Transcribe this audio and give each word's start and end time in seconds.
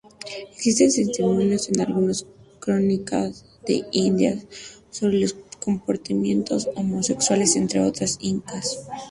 Existen 0.55 0.87
testimonios 0.87 1.67
de 1.69 1.83
algunos 1.83 2.25
cronistas 2.59 3.45
de 3.67 3.83
Indias 3.91 4.43
sobre 4.89 5.19
los 5.19 5.35
comportamientos 5.63 6.67
homosexuales 6.75 7.55
entre 7.55 7.81
los 7.81 8.17
incas. 8.19 8.83